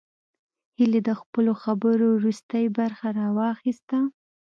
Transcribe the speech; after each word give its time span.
هيلې 0.77 1.01
د 1.07 1.09
خپلو 1.21 1.51
خبرو 1.63 2.07
وروستۍ 2.17 2.65
برخه 2.77 3.07
راواخيسته 3.19 3.99